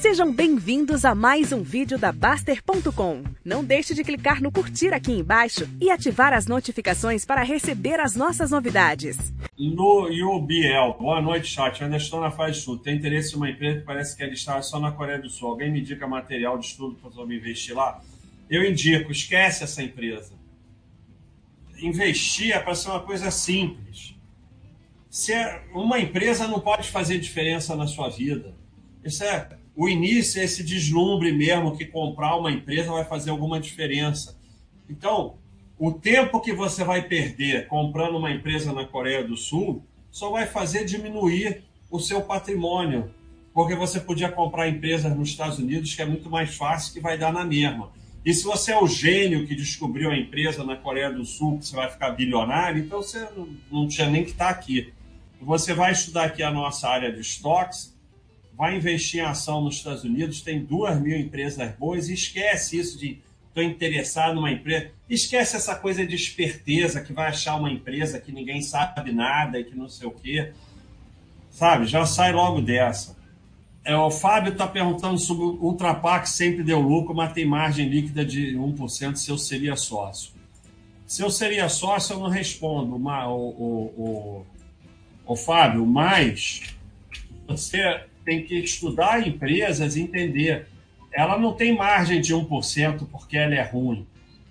[0.00, 3.24] Sejam bem-vindos a mais um vídeo da Baster.com.
[3.44, 8.14] Não deixe de clicar no curtir aqui embaixo e ativar as notificações para receber as
[8.14, 9.16] nossas novidades.
[9.58, 10.04] No
[10.36, 11.80] UBL, boa noite, chat.
[11.80, 12.80] Eu ainda estou na fase estudo.
[12.80, 15.48] Tem interesse em uma empresa que parece que é listada só na Coreia do Sul.
[15.48, 18.00] Alguém me indica material de estudo para eu investir lá?
[18.48, 20.32] Eu indico, esquece essa empresa.
[21.82, 24.14] Investir é para ser uma coisa simples.
[25.10, 28.54] Se é, uma empresa não pode fazer diferença na sua vida.
[29.04, 33.60] Isso é o início é esse deslumbre mesmo que comprar uma empresa vai fazer alguma
[33.60, 34.36] diferença.
[34.90, 35.36] Então,
[35.78, 39.80] o tempo que você vai perder comprando uma empresa na Coreia do Sul
[40.10, 43.14] só vai fazer diminuir o seu patrimônio,
[43.54, 47.16] porque você podia comprar empresas nos Estados Unidos que é muito mais fácil que vai
[47.16, 47.92] dar na mesma.
[48.24, 51.66] E se você é o gênio que descobriu a empresa na Coreia do Sul, que
[51.68, 53.28] você vai ficar bilionário, então você
[53.70, 54.92] não tinha nem que estar aqui.
[55.40, 57.96] Você vai estudar aqui a nossa área de estoques,
[58.58, 62.98] vai investir em ação nos Estados Unidos, tem duas mil empresas boas, e esquece isso
[62.98, 64.90] de estou interessado numa empresa.
[65.08, 69.64] Esquece essa coisa de esperteza que vai achar uma empresa que ninguém sabe nada e
[69.64, 70.52] que não sei o quê.
[71.50, 71.86] Sabe?
[71.86, 73.16] Já sai logo dessa.
[73.84, 78.24] É, o Fábio está perguntando sobre o Ultrapac sempre deu lucro, mas tem margem líquida
[78.24, 80.32] de 1% se eu seria sócio.
[81.06, 84.46] Se eu seria sócio, eu não respondo, o, o, o,
[85.26, 86.74] o Fábio, mas
[87.46, 90.66] você tem que estudar empresas e entender.
[91.10, 94.06] Ela não tem margem de 1% porque ela é ruim.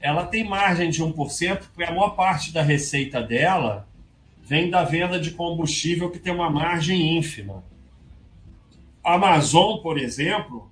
[0.00, 3.86] Ela tem margem de 1% porque a maior parte da receita dela
[4.42, 7.62] vem da venda de combustível que tem uma margem ínfima.
[9.04, 10.68] A Amazon, por exemplo,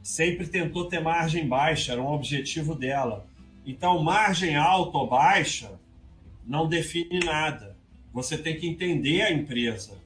[0.00, 3.26] sempre tentou ter margem baixa, era um objetivo dela.
[3.66, 5.72] Então, margem alta ou baixa
[6.46, 7.76] não define nada.
[8.12, 9.98] Você tem que entender a empresa.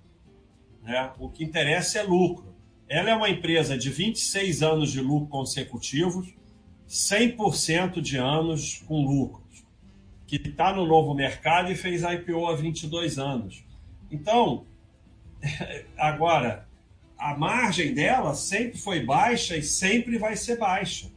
[0.84, 1.10] Né?
[1.18, 2.54] O que interessa é lucro.
[2.88, 6.34] Ela é uma empresa de 26 anos de lucro consecutivos,
[6.88, 9.64] 100% de anos com lucros,
[10.26, 13.64] que está no novo mercado e fez IPO há 22 anos.
[14.10, 14.66] Então,
[15.96, 16.68] agora,
[17.18, 21.10] a margem dela sempre foi baixa e sempre vai ser baixa,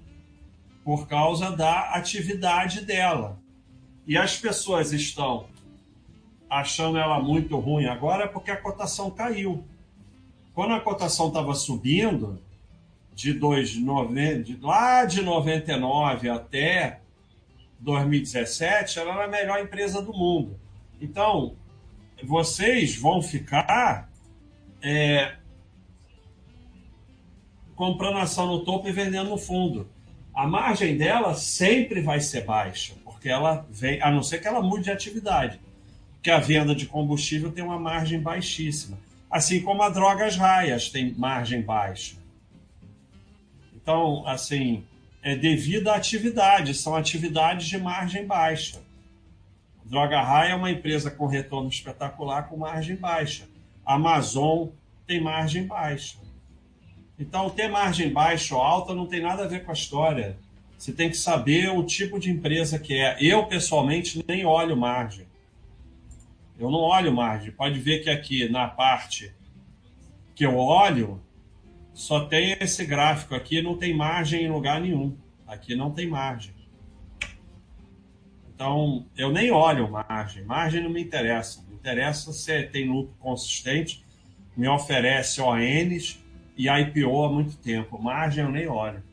[0.85, 3.37] por causa da atividade dela.
[4.07, 5.47] E as pessoas estão
[6.49, 9.63] achando ela muito ruim agora é porque a cotação caiu.
[10.53, 12.41] Quando a cotação estava subindo,
[13.13, 16.99] de, dois, de lá de 99 até
[17.79, 20.59] 2017, ela era a melhor empresa do mundo.
[21.01, 21.55] Então,
[22.23, 24.09] vocês vão ficar
[24.81, 25.35] é,
[27.75, 29.89] comprando ação no topo e vendendo no fundo.
[30.33, 34.61] A margem dela sempre vai ser baixa, porque ela vem, a não ser que ela
[34.61, 35.59] mude de atividade
[36.27, 38.97] que a venda de combustível tem uma margem baixíssima.
[39.31, 42.17] Assim como a drogas raias tem margem baixa.
[43.73, 44.83] Então, assim,
[45.23, 48.81] é devido à atividade, são atividades de margem baixa.
[49.85, 53.47] Droga Raia é uma empresa com retorno espetacular com margem baixa.
[53.85, 54.67] A Amazon
[55.07, 56.17] tem margem baixa.
[57.17, 60.37] Então, ter margem baixa ou alta não tem nada a ver com a história.
[60.77, 63.15] Você tem que saber o tipo de empresa que é.
[63.21, 65.25] Eu, pessoalmente, nem olho margem.
[66.59, 67.51] Eu não olho margem.
[67.51, 69.33] Pode ver que aqui na parte
[70.35, 71.21] que eu olho,
[71.93, 75.17] só tem esse gráfico aqui, não tem margem em lugar nenhum.
[75.47, 76.53] Aqui não tem margem.
[78.53, 80.43] Então, eu nem olho margem.
[80.43, 81.63] Margem não me interessa.
[81.67, 84.03] Me interessa se tem lucro consistente,
[84.55, 86.19] me oferece ONs
[86.57, 88.01] e IPO há muito tempo.
[88.01, 89.03] Margem eu nem olho.